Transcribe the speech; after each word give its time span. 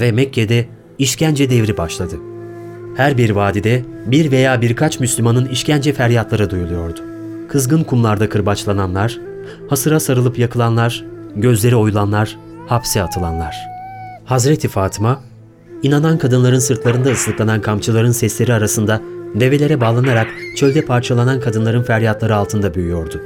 ve 0.00 0.12
Mekke'de 0.12 0.66
işkence 0.98 1.50
devri 1.50 1.76
başladı. 1.76 2.16
Her 2.96 3.18
bir 3.18 3.30
vadide 3.30 3.84
bir 4.06 4.30
veya 4.30 4.62
birkaç 4.62 5.00
Müslümanın 5.00 5.48
işkence 5.48 5.92
feryatları 5.92 6.50
duyuluyordu. 6.50 7.00
Kızgın 7.48 7.84
kumlarda 7.84 8.28
kırbaçlananlar, 8.28 9.18
hasıra 9.68 10.00
sarılıp 10.00 10.38
yakılanlar, 10.38 11.04
gözleri 11.36 11.76
oyulanlar, 11.76 12.38
hapse 12.66 13.02
atılanlar. 13.02 13.56
Hazreti 14.24 14.68
Fatıma, 14.68 15.20
inanan 15.82 16.18
kadınların 16.18 16.58
sırtlarında 16.58 17.10
ıslıklanan 17.10 17.60
kamçıların 17.60 18.12
sesleri 18.12 18.54
arasında 18.54 19.00
develere 19.34 19.80
bağlanarak 19.80 20.28
çölde 20.56 20.84
parçalanan 20.84 21.40
kadınların 21.40 21.82
feryatları 21.82 22.36
altında 22.36 22.74
büyüyordu. 22.74 23.20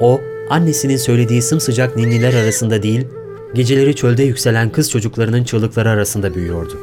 O, 0.00 0.20
annesinin 0.50 0.96
söylediği 0.96 1.42
sımsıcak 1.42 1.96
ninniler 1.96 2.34
arasında 2.34 2.82
değil, 2.82 3.06
geceleri 3.54 3.96
çölde 3.96 4.22
yükselen 4.22 4.70
kız 4.70 4.90
çocuklarının 4.90 5.44
çığlıkları 5.44 5.90
arasında 5.90 6.34
büyüyordu. 6.34 6.78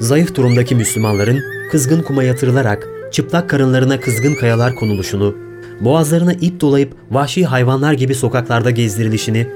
Zayıf 0.00 0.34
durumdaki 0.34 0.74
Müslümanların 0.74 1.42
kızgın 1.70 2.02
kuma 2.02 2.22
yatırılarak 2.22 2.88
çıplak 3.12 3.50
karınlarına 3.50 4.00
kızgın 4.00 4.34
kayalar 4.34 4.74
konuluşunu, 4.74 5.34
boğazlarına 5.80 6.32
ip 6.32 6.60
dolayıp 6.60 6.94
vahşi 7.10 7.44
hayvanlar 7.44 7.92
gibi 7.92 8.14
sokaklarda 8.14 8.70
gezdirilişini, 8.70 9.46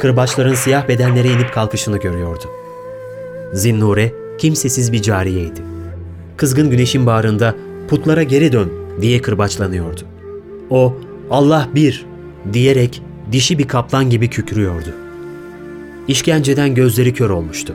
kırbaçların 0.00 0.54
siyah 0.54 0.88
bedenlere 0.88 1.28
inip 1.28 1.52
kalkışını 1.54 1.98
görüyordu. 1.98 2.44
Zinnure 3.52 4.12
kimsesiz 4.38 4.92
bir 4.92 5.02
cariyeydi. 5.02 5.60
Kızgın 6.36 6.70
güneşin 6.70 7.06
bağrında 7.06 7.54
putlara 7.88 8.22
geri 8.22 8.52
dön 8.52 8.72
diye 9.00 9.22
kırbaçlanıyordu. 9.22 10.00
O 10.70 10.96
Allah 11.30 11.68
bir 11.74 12.06
diyerek 12.52 13.02
dişi 13.32 13.58
bir 13.58 13.68
kaplan 13.68 14.10
gibi 14.10 14.30
kükrüyordu. 14.30 15.01
İşkenceden 16.08 16.74
gözleri 16.74 17.14
kör 17.14 17.30
olmuştu. 17.30 17.74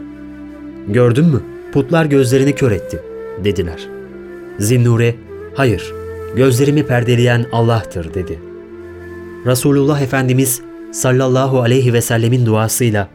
Gördün 0.88 1.26
mü? 1.26 1.42
Putlar 1.74 2.06
gözlerini 2.06 2.56
kör 2.56 2.72
etti, 2.72 3.02
dediler. 3.44 3.88
Zinnure, 4.60 5.16
hayır, 5.56 5.94
gözlerimi 6.36 6.84
perdeleyen 6.84 7.46
Allah'tır, 7.52 8.14
dedi. 8.14 8.40
Resulullah 9.46 10.02
Efendimiz 10.02 10.62
sallallahu 10.92 11.62
aleyhi 11.62 11.94
ve 11.94 12.02
sellemin 12.02 12.46
duasıyla 12.46 13.08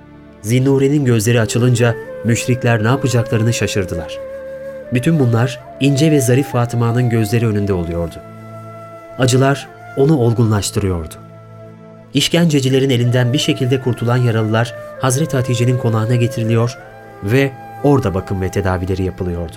Zinnure'nin 0.42 1.04
gözleri 1.04 1.40
açılınca 1.40 1.94
müşrikler 2.24 2.84
ne 2.84 2.88
yapacaklarını 2.88 3.52
şaşırdılar. 3.52 4.18
Bütün 4.94 5.18
bunlar 5.18 5.60
ince 5.80 6.10
ve 6.10 6.20
zarif 6.20 6.46
Fatıma'nın 6.46 7.10
gözleri 7.10 7.46
önünde 7.46 7.72
oluyordu. 7.72 8.14
Acılar 9.18 9.68
onu 9.96 10.18
olgunlaştırıyordu. 10.18 11.14
İşkencecilerin 12.14 12.90
elinden 12.90 13.32
bir 13.32 13.38
şekilde 13.38 13.80
kurtulan 13.80 14.16
yaralılar 14.16 14.74
Hazreti 15.00 15.36
Hatice'nin 15.36 15.78
konağına 15.78 16.16
getiriliyor 16.16 16.78
ve 17.24 17.52
orada 17.84 18.14
bakım 18.14 18.40
ve 18.42 18.50
tedavileri 18.50 19.02
yapılıyordu. 19.02 19.56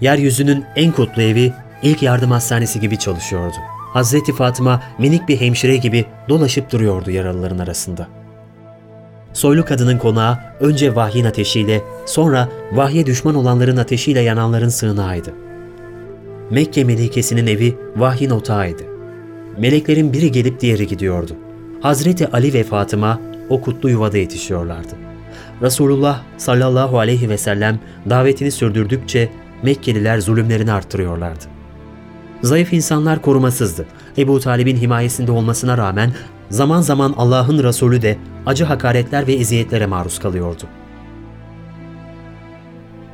Yeryüzünün 0.00 0.64
en 0.76 0.92
kutlu 0.92 1.22
evi 1.22 1.52
ilk 1.82 2.02
yardım 2.02 2.30
hastanesi 2.30 2.80
gibi 2.80 2.98
çalışıyordu. 2.98 3.56
Hazreti 3.92 4.32
Fatıma 4.32 4.82
minik 4.98 5.28
bir 5.28 5.40
hemşire 5.40 5.76
gibi 5.76 6.04
dolaşıp 6.28 6.72
duruyordu 6.72 7.10
yaralıların 7.10 7.58
arasında. 7.58 8.08
Soylu 9.32 9.64
kadının 9.64 9.98
konağı 9.98 10.38
önce 10.60 10.94
vahyin 10.94 11.24
ateşiyle, 11.24 11.82
sonra 12.06 12.48
vahye 12.72 13.06
düşman 13.06 13.34
olanların 13.34 13.76
ateşiyle 13.76 14.20
yananların 14.20 14.68
sığınağıydı. 14.68 15.34
Mekke 16.50 16.84
melikesinin 16.84 17.46
evi 17.46 17.76
vahyin 17.96 18.30
otağıydı. 18.30 18.82
Meleklerin 19.58 20.12
biri 20.12 20.32
gelip 20.32 20.60
diğeri 20.60 20.86
gidiyordu. 20.86 21.36
Hazreti 21.86 22.26
Ali 22.26 22.52
ve 22.52 22.64
Fatıma 22.64 23.20
o 23.48 23.60
kutlu 23.60 23.90
yuvada 23.90 24.18
yetişiyorlardı. 24.18 24.92
Resulullah 25.62 26.22
sallallahu 26.36 26.98
aleyhi 26.98 27.28
ve 27.28 27.38
sellem 27.38 27.80
davetini 28.10 28.50
sürdürdükçe 28.50 29.28
Mekkeliler 29.62 30.18
zulümlerini 30.18 30.72
arttırıyorlardı. 30.72 31.44
Zayıf 32.42 32.72
insanlar 32.72 33.22
korumasızdı. 33.22 33.86
Ebu 34.18 34.40
Talib'in 34.40 34.76
himayesinde 34.76 35.32
olmasına 35.32 35.78
rağmen 35.78 36.12
zaman 36.50 36.80
zaman 36.80 37.14
Allah'ın 37.16 37.64
Resulü 37.64 38.02
de 38.02 38.18
acı 38.46 38.64
hakaretler 38.64 39.26
ve 39.26 39.32
eziyetlere 39.32 39.86
maruz 39.86 40.18
kalıyordu. 40.18 40.64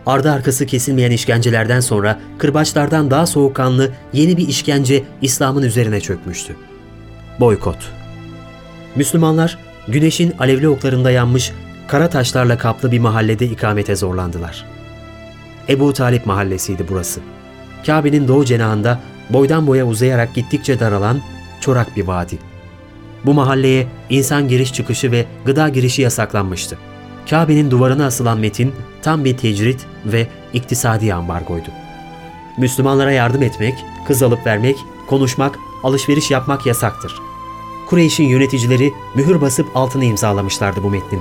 Ardı 0.06 0.32
arkası 0.32 0.66
kesilmeyen 0.66 1.10
işkencelerden 1.10 1.80
sonra 1.80 2.20
kırbaçlardan 2.38 3.10
daha 3.10 3.26
soğukkanlı 3.26 3.90
yeni 4.12 4.36
bir 4.36 4.48
işkence 4.48 5.04
İslam'ın 5.22 5.62
üzerine 5.62 6.00
çökmüştü. 6.00 6.56
Boykot. 7.40 8.01
Müslümanlar 8.96 9.58
güneşin 9.88 10.34
alevli 10.38 10.68
oklarında 10.68 11.10
yanmış 11.10 11.52
kara 11.88 12.10
taşlarla 12.10 12.58
kaplı 12.58 12.92
bir 12.92 12.98
mahallede 12.98 13.46
ikamete 13.46 13.96
zorlandılar. 13.96 14.66
Ebu 15.68 15.92
Talip 15.92 16.26
mahallesiydi 16.26 16.86
burası. 16.88 17.20
Kabe'nin 17.86 18.28
doğu 18.28 18.44
cenahında 18.44 19.00
boydan 19.30 19.66
boya 19.66 19.86
uzayarak 19.86 20.34
gittikçe 20.34 20.80
daralan 20.80 21.20
çorak 21.60 21.96
bir 21.96 22.06
vadi. 22.06 22.38
Bu 23.24 23.34
mahalleye 23.34 23.86
insan 24.10 24.48
giriş 24.48 24.72
çıkışı 24.72 25.12
ve 25.12 25.26
gıda 25.46 25.68
girişi 25.68 26.02
yasaklanmıştı. 26.02 26.78
Kabe'nin 27.30 27.70
duvarına 27.70 28.06
asılan 28.06 28.38
metin 28.38 28.72
tam 29.02 29.24
bir 29.24 29.36
tecrit 29.36 29.86
ve 30.06 30.26
iktisadi 30.52 31.14
ambargoydu. 31.14 31.68
Müslümanlara 32.58 33.12
yardım 33.12 33.42
etmek, 33.42 33.74
kız 34.06 34.22
alıp 34.22 34.46
vermek, 34.46 34.76
konuşmak, 35.08 35.58
alışveriş 35.82 36.30
yapmak 36.30 36.66
yasaktır. 36.66 37.31
Kureyş'in 37.92 38.24
yöneticileri 38.24 38.94
mühür 39.14 39.40
basıp 39.40 39.76
altını 39.76 40.04
imzalamışlardı 40.04 40.82
bu 40.82 40.90
metnin. 40.90 41.20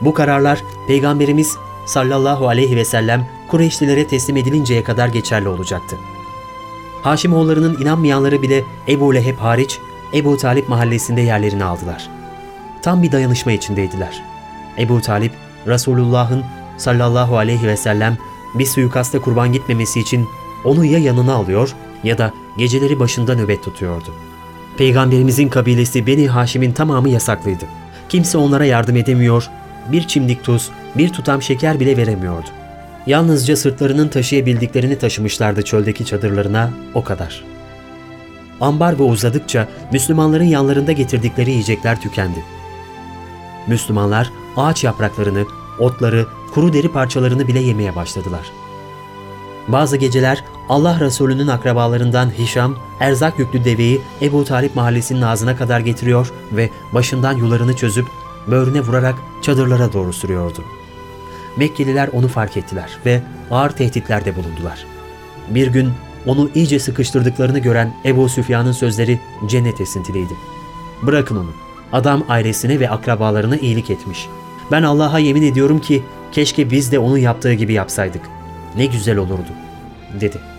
Bu 0.00 0.14
kararlar 0.14 0.62
Peygamberimiz 0.86 1.56
sallallahu 1.86 2.48
aleyhi 2.48 2.76
ve 2.76 2.84
sellem 2.84 3.28
Kureyşlilere 3.48 4.06
teslim 4.06 4.36
edilinceye 4.36 4.84
kadar 4.84 5.08
geçerli 5.08 5.48
olacaktı. 5.48 5.96
Haşimoğullarının 7.02 7.80
inanmayanları 7.80 8.42
bile 8.42 8.64
Ebu 8.88 9.14
Leheb 9.14 9.38
hariç 9.38 9.78
Ebu 10.14 10.36
Talip 10.36 10.68
mahallesinde 10.68 11.20
yerlerini 11.20 11.64
aldılar. 11.64 12.10
Tam 12.82 13.02
bir 13.02 13.12
dayanışma 13.12 13.52
içindeydiler. 13.52 14.22
Ebu 14.78 15.00
Talip, 15.00 15.32
Resulullah'ın 15.66 16.44
sallallahu 16.76 17.36
aleyhi 17.36 17.66
ve 17.66 17.76
sellem 17.76 18.18
bir 18.54 18.66
suikasta 18.66 19.20
kurban 19.20 19.52
gitmemesi 19.52 20.00
için 20.00 20.28
onu 20.64 20.84
ya 20.84 20.98
yanına 20.98 21.34
alıyor 21.34 21.74
ya 22.04 22.18
da 22.18 22.32
geceleri 22.56 23.00
başında 23.00 23.34
nöbet 23.34 23.64
tutuyordu. 23.64 24.12
Peygamberimizin 24.78 25.48
kabilesi 25.48 26.06
Beni 26.06 26.28
Haşim'in 26.28 26.72
tamamı 26.72 27.08
yasaklıydı. 27.08 27.64
Kimse 28.08 28.38
onlara 28.38 28.64
yardım 28.64 28.96
edemiyor, 28.96 29.50
bir 29.92 30.06
çimdik 30.06 30.44
tuz, 30.44 30.70
bir 30.94 31.08
tutam 31.08 31.42
şeker 31.42 31.80
bile 31.80 31.96
veremiyordu. 31.96 32.48
Yalnızca 33.06 33.56
sırtlarının 33.56 34.08
taşıyabildiklerini 34.08 34.98
taşımışlardı 34.98 35.62
çöldeki 35.62 36.06
çadırlarına, 36.06 36.70
o 36.94 37.04
kadar. 37.04 37.44
Ambargo 38.60 39.04
uzadıkça 39.04 39.68
Müslümanların 39.92 40.44
yanlarında 40.44 40.92
getirdikleri 40.92 41.50
yiyecekler 41.50 42.00
tükendi. 42.00 42.44
Müslümanlar 43.66 44.30
ağaç 44.56 44.84
yapraklarını, 44.84 45.44
otları, 45.78 46.26
kuru 46.54 46.72
deri 46.72 46.92
parçalarını 46.92 47.48
bile 47.48 47.60
yemeye 47.60 47.96
başladılar. 47.96 48.52
Bazı 49.68 49.96
geceler 49.96 50.44
Allah 50.68 51.00
Resulü'nün 51.00 51.46
akrabalarından 51.48 52.30
Hişam, 52.38 52.76
erzak 53.00 53.38
yüklü 53.38 53.64
deveyi 53.64 54.00
Ebu 54.22 54.44
Talip 54.44 54.76
mahallesinin 54.76 55.22
ağzına 55.22 55.56
kadar 55.56 55.80
getiriyor 55.80 56.32
ve 56.52 56.70
başından 56.94 57.36
yularını 57.36 57.76
çözüp 57.76 58.06
böğrüne 58.46 58.80
vurarak 58.80 59.14
çadırlara 59.42 59.92
doğru 59.92 60.12
sürüyordu. 60.12 60.64
Mekkeliler 61.56 62.08
onu 62.12 62.28
fark 62.28 62.56
ettiler 62.56 62.98
ve 63.06 63.22
ağır 63.50 63.70
tehditlerde 63.70 64.36
bulundular. 64.36 64.86
Bir 65.48 65.66
gün 65.66 65.90
onu 66.26 66.50
iyice 66.54 66.78
sıkıştırdıklarını 66.78 67.58
gören 67.58 67.94
Ebu 68.04 68.28
Süfyan'ın 68.28 68.72
sözleri 68.72 69.20
cennet 69.46 69.80
esintiliydi. 69.80 70.34
Bırakın 71.02 71.36
onu. 71.36 71.50
Adam 71.92 72.24
ailesine 72.28 72.80
ve 72.80 72.90
akrabalarına 72.90 73.56
iyilik 73.56 73.90
etmiş. 73.90 74.28
Ben 74.70 74.82
Allah'a 74.82 75.18
yemin 75.18 75.42
ediyorum 75.42 75.80
ki 75.80 76.02
keşke 76.32 76.70
biz 76.70 76.92
de 76.92 76.98
onun 76.98 77.18
yaptığı 77.18 77.52
gibi 77.52 77.72
yapsaydık. 77.72 78.22
Ne 78.76 78.86
güzel 78.86 79.16
olurdu, 79.16 79.50
dedi. 80.20 80.51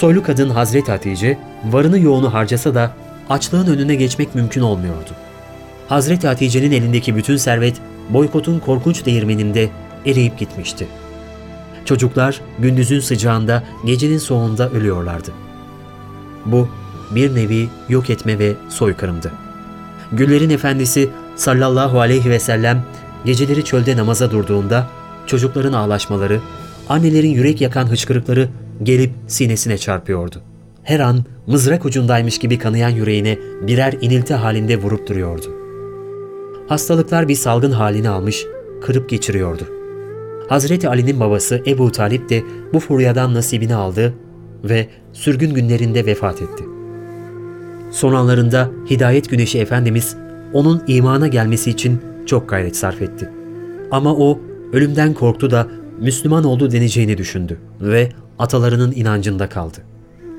Soylu 0.00 0.22
kadın 0.22 0.50
Hazreti 0.50 0.92
Hatice, 0.92 1.38
varını 1.64 1.98
yoğunu 1.98 2.34
harcasa 2.34 2.74
da 2.74 2.92
açlığın 3.28 3.66
önüne 3.66 3.94
geçmek 3.94 4.34
mümkün 4.34 4.60
olmuyordu. 4.60 5.10
Hazreti 5.88 6.26
Hatice'nin 6.26 6.72
elindeki 6.72 7.16
bütün 7.16 7.36
servet 7.36 7.76
boykotun 8.10 8.58
korkunç 8.58 9.06
değirmeninde 9.06 9.70
eriyip 10.06 10.38
gitmişti. 10.38 10.86
Çocuklar 11.84 12.40
gündüzün 12.58 13.00
sıcağında, 13.00 13.64
gecenin 13.86 14.18
soğuğunda 14.18 14.70
ölüyorlardı. 14.70 15.30
Bu 16.46 16.68
bir 17.10 17.34
nevi 17.34 17.68
yok 17.88 18.10
etme 18.10 18.38
ve 18.38 18.52
soykırımdı. 18.68 19.32
Güllerin 20.12 20.50
efendisi 20.50 21.10
sallallahu 21.36 22.00
aleyhi 22.00 22.30
ve 22.30 22.40
sellem 22.40 22.84
geceleri 23.24 23.64
çölde 23.64 23.96
namaza 23.96 24.30
durduğunda 24.30 24.86
çocukların 25.26 25.72
ağlaşmaları, 25.72 26.40
annelerin 26.88 27.30
yürek 27.30 27.60
yakan 27.60 27.86
hıçkırıkları 27.86 28.48
gelip 28.82 29.12
sinesine 29.26 29.78
çarpıyordu. 29.78 30.42
Her 30.82 31.00
an 31.00 31.24
mızrak 31.46 31.84
ucundaymış 31.84 32.38
gibi 32.38 32.58
kanayan 32.58 32.90
yüreğine 32.90 33.38
birer 33.66 33.94
inilti 34.00 34.34
halinde 34.34 34.76
vurup 34.76 35.08
duruyordu. 35.08 35.46
Hastalıklar 36.68 37.28
bir 37.28 37.34
salgın 37.34 37.70
halini 37.70 38.08
almış, 38.08 38.46
kırıp 38.82 39.08
geçiriyordu. 39.08 39.62
Hazreti 40.48 40.88
Ali'nin 40.88 41.20
babası 41.20 41.62
Ebu 41.66 41.92
Talip 41.92 42.28
de 42.28 42.42
bu 42.72 42.80
furyadan 42.80 43.34
nasibini 43.34 43.74
aldı 43.74 44.14
ve 44.64 44.88
sürgün 45.12 45.54
günlerinde 45.54 46.06
vefat 46.06 46.42
etti. 46.42 46.64
Son 47.90 48.14
anlarında 48.14 48.70
Hidayet 48.90 49.30
Güneşi 49.30 49.58
Efendimiz 49.58 50.16
onun 50.52 50.82
imana 50.86 51.26
gelmesi 51.26 51.70
için 51.70 52.00
çok 52.26 52.48
gayret 52.48 52.76
sarf 52.76 53.02
etti. 53.02 53.30
Ama 53.90 54.14
o 54.14 54.40
ölümden 54.72 55.14
korktu 55.14 55.50
da 55.50 55.66
Müslüman 56.00 56.44
oldu 56.44 56.72
deneceğini 56.72 57.18
düşündü 57.18 57.58
ve 57.80 58.08
atalarının 58.40 58.92
inancında 58.92 59.48
kaldı. 59.48 59.78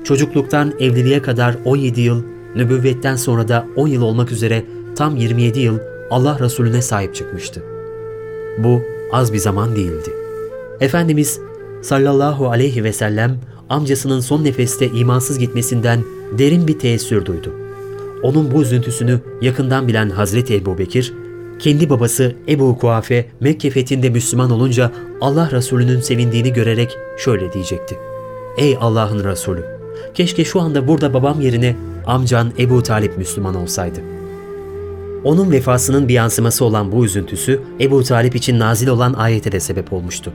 Çocukluktan 0.04 0.72
evliliğe 0.80 1.22
kadar 1.22 1.56
17 1.64 2.00
yıl, 2.00 2.22
nübüvvetten 2.56 3.16
sonra 3.16 3.48
da 3.48 3.66
10 3.76 3.88
yıl 3.88 4.02
olmak 4.02 4.32
üzere 4.32 4.64
tam 4.96 5.16
27 5.16 5.60
yıl 5.60 5.78
Allah 6.10 6.38
Resulüne 6.40 6.82
sahip 6.82 7.14
çıkmıştı. 7.14 7.62
Bu 8.58 8.82
az 9.12 9.32
bir 9.32 9.38
zaman 9.38 9.76
değildi. 9.76 10.10
Efendimiz 10.80 11.40
sallallahu 11.82 12.50
aleyhi 12.50 12.84
ve 12.84 12.92
sellem 12.92 13.38
amcasının 13.68 14.20
son 14.20 14.44
nefeste 14.44 14.86
imansız 14.86 15.38
gitmesinden 15.38 16.00
derin 16.38 16.68
bir 16.68 16.78
teessür 16.78 17.26
duydu. 17.26 17.52
Onun 18.22 18.50
bu 18.50 18.62
üzüntüsünü 18.62 19.20
yakından 19.40 19.88
bilen 19.88 20.10
Hazreti 20.10 20.56
Ebu 20.56 20.78
Bekir, 20.78 21.14
kendi 21.58 21.90
babası 21.90 22.34
Ebu 22.48 22.78
Kuafe 22.78 23.26
Mekke 23.40 23.70
fethinde 23.70 24.10
Müslüman 24.10 24.50
olunca 24.50 24.92
Allah 25.20 25.50
Resulü'nün 25.50 26.00
sevindiğini 26.00 26.52
görerek 26.52 26.96
şöyle 27.18 27.52
diyecekti. 27.52 27.98
Ey 28.56 28.76
Allah'ın 28.80 29.24
Resulü! 29.24 29.64
Keşke 30.14 30.44
şu 30.44 30.60
anda 30.60 30.88
burada 30.88 31.14
babam 31.14 31.40
yerine 31.40 31.76
amcan 32.06 32.52
Ebu 32.58 32.82
Talip 32.82 33.18
Müslüman 33.18 33.54
olsaydı. 33.54 34.00
Onun 35.24 35.52
vefasının 35.52 36.08
bir 36.08 36.14
yansıması 36.14 36.64
olan 36.64 36.92
bu 36.92 37.04
üzüntüsü 37.04 37.60
Ebu 37.80 38.02
Talip 38.02 38.36
için 38.36 38.58
nazil 38.58 38.88
olan 38.88 39.12
ayete 39.12 39.52
de 39.52 39.60
sebep 39.60 39.92
olmuştu. 39.92 40.32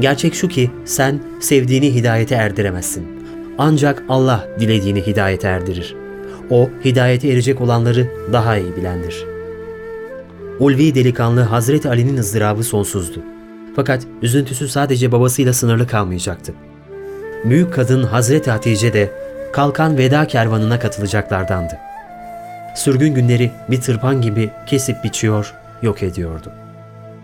Gerçek 0.00 0.34
şu 0.34 0.48
ki 0.48 0.70
sen 0.84 1.20
sevdiğini 1.40 1.94
hidayete 1.94 2.34
erdiremezsin. 2.34 3.06
Ancak 3.58 4.02
Allah 4.08 4.48
dilediğini 4.60 5.06
hidayete 5.06 5.48
erdirir. 5.48 5.94
O 6.50 6.70
hidayete 6.84 7.28
erecek 7.28 7.60
olanları 7.60 8.08
daha 8.32 8.56
iyi 8.56 8.76
bilendir. 8.76 9.35
Ulvi 10.60 10.94
delikanlı 10.94 11.40
Hazreti 11.40 11.88
Ali'nin 11.88 12.16
ızdırabı 12.16 12.64
sonsuzdu. 12.64 13.22
Fakat 13.76 14.02
üzüntüsü 14.22 14.68
sadece 14.68 15.12
babasıyla 15.12 15.52
sınırlı 15.52 15.86
kalmayacaktı. 15.86 16.54
Büyük 17.44 17.74
kadın 17.74 18.02
Hazreti 18.02 18.50
Hatice 18.50 18.92
de 18.92 19.10
kalkan 19.52 19.98
veda 19.98 20.26
kervanına 20.26 20.78
katılacaklardandı. 20.78 21.78
Sürgün 22.76 23.14
günleri 23.14 23.50
bir 23.70 23.80
tırpan 23.80 24.22
gibi 24.22 24.50
kesip 24.66 25.04
biçiyor, 25.04 25.54
yok 25.82 26.02
ediyordu. 26.02 26.52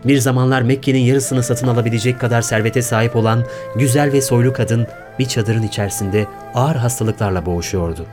Bir 0.05 0.19
zamanlar 0.19 0.63
Mekke'nin 0.63 0.99
yarısını 0.99 1.43
satın 1.43 1.69
alabilecek 1.69 2.21
kadar 2.21 2.43
servete 2.43 2.83
sahip 2.83 3.17
olan 3.17 3.45
güzel 3.77 4.13
ve 4.13 4.21
soylu 4.21 4.53
kadın 4.53 4.87
bir 5.19 5.27
çadırın 5.27 5.63
içerisinde 5.63 6.27
ağır 6.55 6.77
hastalıklarla 6.77 7.47
boğuşuyordu. 7.47 8.07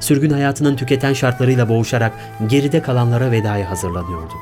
Sürgün 0.00 0.30
hayatının 0.30 0.76
tüketen 0.76 1.12
şartlarıyla 1.12 1.68
boğuşarak 1.68 2.12
geride 2.48 2.82
kalanlara 2.82 3.30
vedaya 3.30 3.70
hazırlanıyordu. 3.70 4.34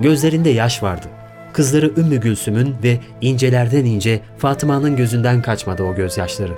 Gözlerinde 0.00 0.50
yaş 0.50 0.82
vardı. 0.82 1.06
Kızları 1.52 1.92
Ümmü 1.96 2.16
Gülsüm'ün 2.16 2.74
ve 2.82 2.98
incelerden 3.20 3.84
ince 3.84 4.20
Fatıma'nın 4.38 4.96
gözünden 4.96 5.42
kaçmadı 5.42 5.82
o 5.82 5.94
gözyaşları. 5.94 6.52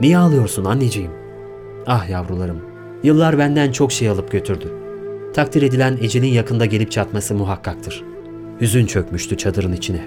Niye 0.00 0.18
ağlıyorsun 0.18 0.64
anneciğim? 0.64 1.10
Ah 1.86 2.08
yavrularım, 2.08 2.62
yıllar 3.02 3.38
benden 3.38 3.72
çok 3.72 3.92
şey 3.92 4.08
alıp 4.08 4.32
götürdü. 4.32 4.72
Takdir 5.34 5.62
edilen 5.62 5.98
ecelin 6.00 6.32
yakında 6.32 6.66
gelip 6.66 6.90
çatması 6.90 7.34
muhakkaktır. 7.34 8.04
Hüzün 8.60 8.86
çökmüştü 8.86 9.36
çadırın 9.36 9.72
içine. 9.72 10.04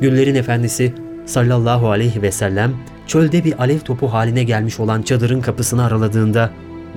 Güllerin 0.00 0.34
efendisi 0.34 0.94
sallallahu 1.26 1.90
aleyhi 1.90 2.22
ve 2.22 2.32
sellem 2.32 2.76
çölde 3.06 3.44
bir 3.44 3.60
alev 3.60 3.78
topu 3.78 4.08
haline 4.08 4.44
gelmiş 4.44 4.80
olan 4.80 5.02
çadırın 5.02 5.40
kapısını 5.40 5.84
araladığında 5.84 6.50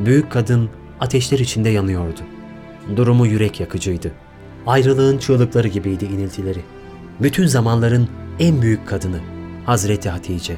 büyük 0.05 0.31
kadın 0.31 0.69
ateşler 0.99 1.39
içinde 1.39 1.69
yanıyordu. 1.69 2.19
Durumu 2.95 3.27
yürek 3.27 3.59
yakıcıydı. 3.59 4.11
Ayrılığın 4.67 5.17
çığlıkları 5.17 5.67
gibiydi 5.67 6.05
iniltileri. 6.05 6.59
Bütün 7.19 7.45
zamanların 7.47 8.07
en 8.39 8.61
büyük 8.61 8.87
kadını 8.87 9.19
Hazreti 9.65 10.09
Hatice. 10.09 10.57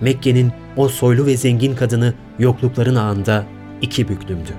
Mekke'nin 0.00 0.52
o 0.76 0.88
soylu 0.88 1.26
ve 1.26 1.36
zengin 1.36 1.74
kadını 1.74 2.14
yoklukların 2.38 2.96
ağında 2.96 3.44
iki 3.82 4.08
büklümdü. 4.08 4.52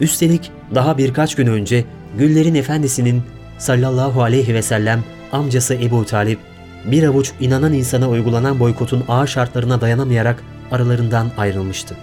Üstelik 0.00 0.50
daha 0.74 0.98
birkaç 0.98 1.34
gün 1.34 1.46
önce 1.46 1.84
Güllerin 2.18 2.54
Efendisi'nin 2.54 3.22
sallallahu 3.58 4.22
aleyhi 4.22 4.54
ve 4.54 4.62
sellem 4.62 5.04
amcası 5.32 5.74
Ebu 5.74 6.04
Talip 6.04 6.38
bir 6.84 7.02
avuç 7.02 7.32
inanan 7.40 7.72
insana 7.72 8.08
uygulanan 8.08 8.60
boykotun 8.60 9.04
ağır 9.08 9.26
şartlarına 9.26 9.80
dayanamayarak 9.80 10.42
aralarından 10.70 11.30
ayrılmıştı. 11.38 11.96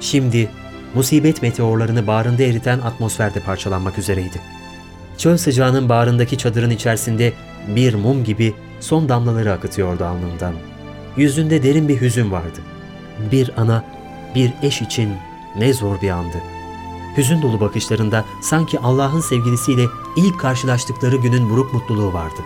Şimdi 0.00 0.48
musibet 0.94 1.42
meteorlarını 1.42 2.06
bağrında 2.06 2.42
eriten 2.42 2.78
atmosferde 2.78 3.40
parçalanmak 3.40 3.98
üzereydi. 3.98 4.40
Çöl 5.18 5.36
sıcağının 5.36 5.88
bağrındaki 5.88 6.38
çadırın 6.38 6.70
içerisinde 6.70 7.32
bir 7.68 7.94
mum 7.94 8.24
gibi 8.24 8.54
son 8.80 9.08
damlaları 9.08 9.52
akıtıyordu 9.52 10.04
alnından. 10.04 10.54
Yüzünde 11.16 11.62
derin 11.62 11.88
bir 11.88 12.00
hüzün 12.00 12.30
vardı. 12.30 12.60
Bir 13.32 13.50
ana, 13.56 13.84
bir 14.34 14.52
eş 14.62 14.82
için 14.82 15.12
ne 15.58 15.72
zor 15.72 16.00
bir 16.00 16.10
andı. 16.10 16.36
Hüzün 17.16 17.42
dolu 17.42 17.60
bakışlarında 17.60 18.24
sanki 18.42 18.78
Allah'ın 18.78 19.20
sevgilisiyle 19.20 19.84
ilk 20.16 20.40
karşılaştıkları 20.40 21.16
günün 21.16 21.50
buruk 21.50 21.72
mutluluğu 21.72 22.12
vardı. 22.12 22.40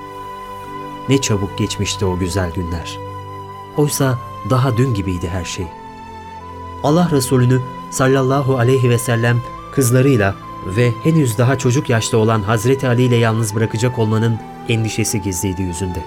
Ne 1.08 1.20
çabuk 1.20 1.58
geçmişti 1.58 2.04
o 2.04 2.18
güzel 2.18 2.50
günler. 2.50 2.98
Oysa 3.76 4.18
daha 4.50 4.76
dün 4.76 4.94
gibiydi 4.94 5.28
her 5.28 5.44
şey. 5.44 5.66
Allah 6.82 7.08
Resulü'nü 7.10 7.60
sallallahu 7.92 8.58
aleyhi 8.58 8.90
ve 8.90 8.98
sellem 8.98 9.42
kızlarıyla 9.72 10.34
ve 10.66 10.92
henüz 11.04 11.38
daha 11.38 11.58
çocuk 11.58 11.90
yaşta 11.90 12.16
olan 12.16 12.42
Hazreti 12.42 12.88
Ali 12.88 13.02
ile 13.02 13.16
yalnız 13.16 13.54
bırakacak 13.54 13.98
olmanın 13.98 14.38
endişesi 14.68 15.22
gizliydi 15.22 15.62
yüzünde. 15.62 15.98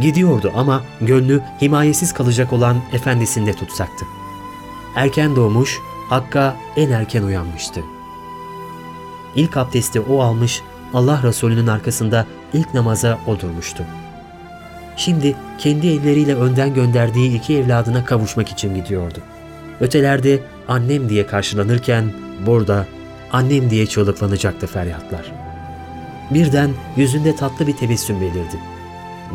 Gidiyordu 0.00 0.52
ama 0.54 0.82
gönlü 1.00 1.42
himayesiz 1.62 2.12
kalacak 2.14 2.52
olan 2.52 2.76
efendisinde 2.92 3.52
tutsaktı. 3.52 4.06
Erken 4.96 5.36
doğmuş, 5.36 5.80
Hakk'a 6.08 6.56
en 6.76 6.90
erken 6.90 7.22
uyanmıştı. 7.22 7.80
İlk 9.36 9.56
abdesti 9.56 10.00
o 10.00 10.20
almış, 10.20 10.62
Allah 10.94 11.20
Resulü'nün 11.22 11.66
arkasında 11.66 12.26
ilk 12.52 12.74
namaza 12.74 13.18
o 13.26 13.40
durmuştu. 13.40 13.84
Şimdi 14.96 15.36
kendi 15.58 15.86
elleriyle 15.86 16.34
önden 16.34 16.74
gönderdiği 16.74 17.36
iki 17.36 17.56
evladına 17.56 18.04
kavuşmak 18.04 18.48
için 18.48 18.74
gidiyordu. 18.74 19.18
Ötelerde 19.80 20.42
annem 20.68 21.08
diye 21.08 21.26
karşılanırken 21.26 22.12
burada 22.46 22.86
annem 23.32 23.70
diye 23.70 23.86
çığlıklanacaktı 23.86 24.66
feryatlar. 24.66 25.32
Birden 26.30 26.70
yüzünde 26.96 27.36
tatlı 27.36 27.66
bir 27.66 27.76
tebessüm 27.76 28.20
belirdi. 28.20 28.60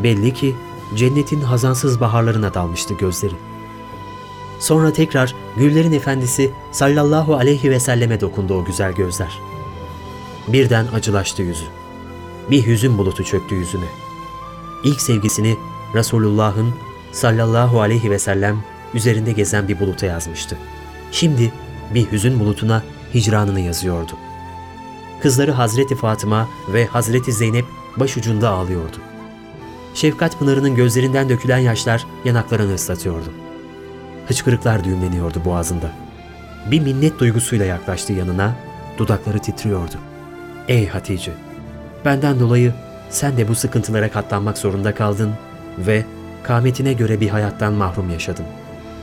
Belli 0.02 0.34
ki 0.34 0.54
cennetin 0.96 1.40
hazansız 1.40 2.00
baharlarına 2.00 2.54
dalmıştı 2.54 2.94
gözleri. 2.94 3.34
Sonra 4.60 4.92
tekrar 4.92 5.34
güllerin 5.56 5.92
efendisi 5.92 6.50
sallallahu 6.72 7.34
aleyhi 7.34 7.70
ve 7.70 7.80
selleme 7.80 8.20
dokundu 8.20 8.54
o 8.54 8.64
güzel 8.64 8.92
gözler. 8.92 9.38
Birden 10.48 10.86
acılaştı 10.94 11.42
yüzü. 11.42 11.64
Bir 12.50 12.66
hüzün 12.66 12.98
bulutu 12.98 13.24
çöktü 13.24 13.54
yüzüne. 13.54 13.88
İlk 14.84 15.00
sevgisini 15.00 15.56
Resulullah'ın 15.94 16.74
sallallahu 17.12 17.80
aleyhi 17.80 18.10
ve 18.10 18.18
sellem 18.18 18.64
üzerinde 18.94 19.32
gezen 19.32 19.68
bir 19.68 19.80
buluta 19.80 20.06
yazmıştı. 20.06 20.58
Şimdi 21.12 21.52
bir 21.94 22.12
hüzün 22.12 22.40
bulutuna 22.40 22.82
hicranını 23.14 23.60
yazıyordu. 23.60 24.12
Kızları 25.22 25.52
Hazreti 25.52 25.96
Fatıma 25.96 26.48
ve 26.72 26.86
Hazreti 26.86 27.32
Zeynep 27.32 27.64
başucunda 27.96 28.50
ağlıyordu. 28.50 28.96
Şefkat 29.94 30.38
pınarının 30.38 30.74
gözlerinden 30.74 31.28
dökülen 31.28 31.58
yaşlar 31.58 32.06
yanaklarını 32.24 32.74
ıslatıyordu. 32.74 33.32
Hıçkırıklar 34.28 34.84
düğümleniyordu 34.84 35.44
boğazında. 35.44 35.90
Bir 36.70 36.80
minnet 36.80 37.18
duygusuyla 37.18 37.66
yaklaştı 37.66 38.12
yanına, 38.12 38.56
dudakları 38.98 39.38
titriyordu. 39.38 39.94
Ey 40.68 40.88
Hatice! 40.88 41.32
Benden 42.04 42.40
dolayı 42.40 42.74
sen 43.10 43.36
de 43.36 43.48
bu 43.48 43.54
sıkıntılara 43.54 44.10
katlanmak 44.10 44.58
zorunda 44.58 44.94
kaldın 44.94 45.32
ve 45.78 46.04
kametine 46.42 46.92
göre 46.92 47.20
bir 47.20 47.28
hayattan 47.28 47.72
mahrum 47.72 48.10
yaşadın. 48.10 48.44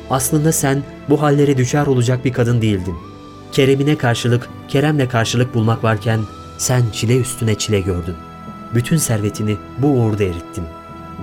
Aslında 0.10 0.52
sen 0.52 0.84
bu 1.10 1.22
hallere 1.22 1.58
düşer 1.58 1.86
olacak 1.88 2.26
bir 2.26 2.34
kadın 2.34 2.62
değildin. 2.62 2.96
Keremine 3.52 3.98
karşılık, 3.98 4.50
Kerem'le 4.68 5.08
karşılık 5.10 5.56
bulmak 5.56 5.84
varken 5.84 6.20
sen 6.58 6.84
çile 6.94 7.18
üstüne 7.18 7.56
çile 7.56 7.80
gördün. 7.80 8.16
Bütün 8.76 8.98
servetini 8.98 9.58
bu 9.78 9.88
uğurda 9.88 10.24
erittin 10.24 10.64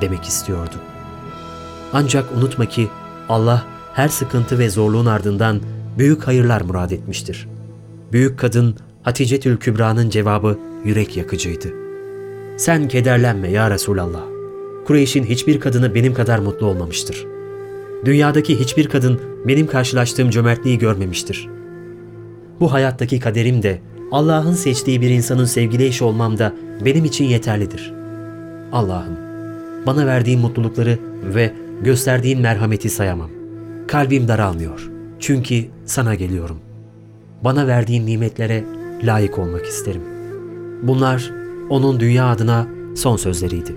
demek 0.00 0.24
istiyordu. 0.24 0.74
Ancak 1.92 2.24
unutma 2.36 2.66
ki 2.66 2.88
Allah 3.28 3.64
her 3.94 4.08
sıkıntı 4.08 4.58
ve 4.58 4.70
zorluğun 4.70 5.06
ardından 5.06 5.60
büyük 5.98 6.26
hayırlar 6.26 6.60
murad 6.60 6.90
etmiştir. 6.90 7.48
Büyük 8.12 8.38
kadın 8.38 8.76
Hatice 9.02 9.40
Tül 9.40 9.56
Kübra'nın 9.56 10.10
cevabı 10.10 10.58
yürek 10.84 11.16
yakıcıydı. 11.16 11.68
Sen 12.56 12.88
kederlenme 12.88 13.50
ya 13.50 13.70
Resulallah. 13.70 14.22
Kureyş'in 14.86 15.24
hiçbir 15.24 15.60
kadını 15.60 15.94
benim 15.94 16.14
kadar 16.14 16.38
mutlu 16.38 16.66
olmamıştır. 16.66 17.26
Dünyadaki 18.04 18.60
hiçbir 18.60 18.88
kadın 18.88 19.20
benim 19.48 19.66
karşılaştığım 19.66 20.30
cömertliği 20.30 20.78
görmemiştir. 20.78 21.48
Bu 22.60 22.72
hayattaki 22.72 23.20
kaderim 23.20 23.62
de 23.62 23.78
Allah'ın 24.12 24.52
seçtiği 24.52 25.00
bir 25.00 25.10
insanın 25.10 25.44
sevgili 25.44 25.84
eşi 25.84 26.04
olmam 26.04 26.38
da 26.38 26.52
benim 26.84 27.04
için 27.04 27.24
yeterlidir. 27.24 27.92
Allah'ım, 28.72 29.16
bana 29.86 30.06
verdiğin 30.06 30.40
mutlulukları 30.40 30.98
ve 31.34 31.52
gösterdiğin 31.82 32.40
merhameti 32.40 32.90
sayamam. 32.90 33.30
Kalbim 33.88 34.28
daralmıyor. 34.28 34.90
Çünkü 35.20 35.64
sana 35.84 36.14
geliyorum. 36.14 36.58
Bana 37.44 37.66
verdiğin 37.66 38.06
nimetlere 38.06 38.64
layık 39.02 39.38
olmak 39.38 39.66
isterim. 39.66 40.02
Bunlar 40.82 41.30
onun 41.70 42.00
dünya 42.00 42.26
adına 42.26 42.66
son 42.94 43.16
sözleriydi. 43.16 43.74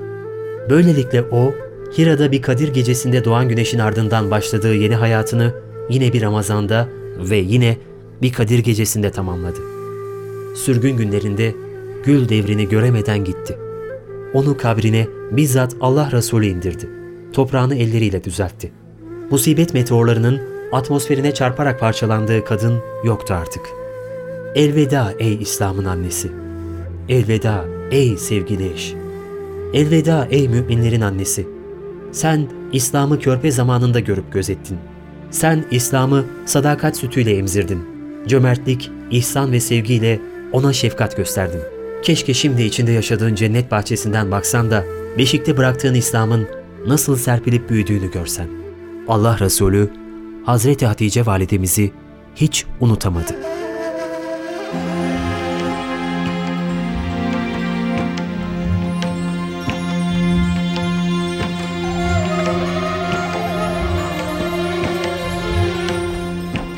Böylelikle 0.69 1.21
o, 1.21 1.53
Hira'da 1.97 2.31
bir 2.31 2.41
Kadir 2.41 2.73
gecesinde 2.73 3.25
doğan 3.25 3.49
güneşin 3.49 3.79
ardından 3.79 4.31
başladığı 4.31 4.75
yeni 4.75 4.95
hayatını 4.95 5.53
yine 5.89 6.13
bir 6.13 6.21
Ramazan'da 6.21 6.89
ve 7.19 7.37
yine 7.37 7.77
bir 8.21 8.33
Kadir 8.33 8.59
gecesinde 8.59 9.11
tamamladı. 9.11 9.59
Sürgün 10.55 10.97
günlerinde 10.97 11.55
gül 12.03 12.29
devrini 12.29 12.69
göremeden 12.69 13.23
gitti. 13.23 13.57
Onu 14.33 14.57
kabrine 14.57 15.07
bizzat 15.31 15.75
Allah 15.81 16.09
Resulü 16.11 16.45
indirdi. 16.45 16.89
Toprağını 17.33 17.75
elleriyle 17.75 18.23
düzeltti. 18.23 18.71
Musibet 19.31 19.73
meteorlarının 19.73 20.41
atmosferine 20.71 21.33
çarparak 21.33 21.79
parçalandığı 21.79 22.45
kadın 22.45 22.79
yoktu 23.03 23.33
artık. 23.33 23.61
Elveda 24.55 25.13
ey 25.19 25.35
İslam'ın 25.41 25.85
annesi. 25.85 26.31
Elveda 27.09 27.65
ey 27.91 28.17
sevgili 28.17 28.73
eş. 28.73 28.93
Elveda 29.73 30.27
ey 30.31 30.47
müminlerin 30.49 31.01
annesi. 31.01 31.54
Sen 32.15 32.47
İslam'ı 32.73 33.19
körpe 33.19 33.51
zamanında 33.51 33.99
görüp 33.99 34.33
gözettin. 34.33 34.77
Sen 35.31 35.65
İslam'ı 35.71 36.25
sadakat 36.45 36.97
sütüyle 36.97 37.37
emzirdin. 37.37 37.85
Cömertlik, 38.27 38.91
ihsan 39.11 39.51
ve 39.51 39.59
sevgiyle 39.59 40.19
ona 40.51 40.73
şefkat 40.73 41.17
gösterdin. 41.17 41.61
Keşke 42.03 42.33
şimdi 42.33 42.63
içinde 42.63 42.91
yaşadığın 42.91 43.35
cennet 43.35 43.71
bahçesinden 43.71 44.31
baksan 44.31 44.71
da 44.71 44.83
beşikte 45.17 45.57
bıraktığın 45.57 45.93
İslam'ın 45.93 46.47
nasıl 46.87 47.15
serpilip 47.15 47.69
büyüdüğünü 47.69 48.11
görsen. 48.11 48.47
Allah 49.07 49.39
Resulü 49.39 49.89
Hazreti 50.45 50.85
Hatice 50.85 51.25
validemizi 51.25 51.91
hiç 52.35 52.65
unutamadı. 52.79 53.35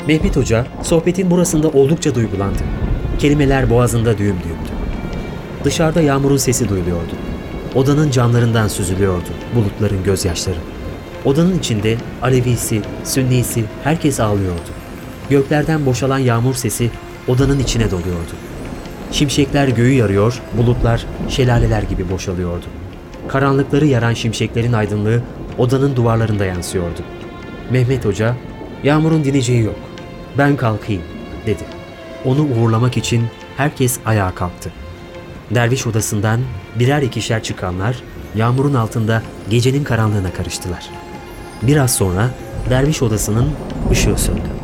Mehmet 0.08 0.36
Hoca 0.36 0.66
sohbetin 0.82 1.30
burasında 1.30 1.68
oldukça 1.68 2.14
duygulandı. 2.14 2.58
Kelimeler 3.18 3.70
boğazında 3.70 4.18
düğüm 4.18 4.36
düğümdü. 4.36 4.70
Dışarıda 5.64 6.00
yağmurun 6.00 6.36
sesi 6.36 6.68
duyuluyordu. 6.68 7.12
Odanın 7.74 8.10
camlarından 8.10 8.68
süzülüyordu 8.68 9.28
bulutların 9.54 10.04
gözyaşları. 10.04 10.56
Odanın 11.24 11.58
içinde 11.58 11.96
Alevisi, 12.22 12.82
Sünnisi 13.04 13.64
herkes 13.84 14.20
ağlıyordu. 14.20 14.70
Göklerden 15.30 15.86
boşalan 15.86 16.18
yağmur 16.18 16.54
sesi 16.54 16.90
odanın 17.28 17.58
içine 17.58 17.90
doluyordu. 17.90 18.32
Şimşekler 19.12 19.68
göğü 19.68 19.92
yarıyor, 19.92 20.42
bulutlar 20.56 21.06
şelaleler 21.28 21.82
gibi 21.82 22.10
boşalıyordu. 22.10 22.66
Karanlıkları 23.28 23.86
yaran 23.86 24.14
şimşeklerin 24.14 24.72
aydınlığı 24.72 25.22
odanın 25.58 25.96
duvarlarında 25.96 26.44
yansıyordu. 26.44 27.00
Mehmet 27.70 28.04
Hoca, 28.04 28.36
yağmurun 28.84 29.24
dineceği 29.24 29.62
yok. 29.62 29.87
Ben 30.38 30.56
kalkayım, 30.56 31.02
dedi. 31.46 31.64
Onu 32.24 32.42
uğurlamak 32.42 32.96
için 32.96 33.26
herkes 33.56 33.98
ayağa 34.06 34.34
kalktı. 34.34 34.72
Derviş 35.50 35.86
odasından 35.86 36.40
birer 36.78 37.02
ikişer 37.02 37.42
çıkanlar 37.42 38.02
yağmurun 38.34 38.74
altında 38.74 39.22
gecenin 39.50 39.84
karanlığına 39.84 40.32
karıştılar. 40.32 40.90
Biraz 41.62 41.94
sonra 41.94 42.30
derviş 42.70 43.02
odasının 43.02 43.50
ışığı 43.90 44.16
söndü. 44.18 44.57